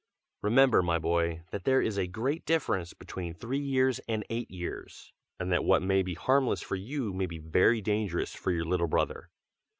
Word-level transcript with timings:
Remember, 0.41 0.81
my 0.81 0.97
boy, 0.97 1.43
that 1.51 1.63
there 1.63 1.79
is 1.79 1.99
a 1.99 2.07
great 2.07 2.43
difference 2.43 2.91
between 2.95 3.35
three 3.35 3.59
years 3.59 3.99
and 4.07 4.25
eight 4.31 4.49
years, 4.49 5.13
and 5.39 5.51
that 5.51 5.63
what 5.63 5.83
may 5.83 6.01
be 6.01 6.15
harmless 6.15 6.63
for 6.63 6.75
you 6.75 7.13
may 7.13 7.27
be 7.27 7.37
very 7.37 7.81
dangerous 7.81 8.33
for 8.33 8.49
your 8.51 8.65
little 8.65 8.87
brother." 8.87 9.29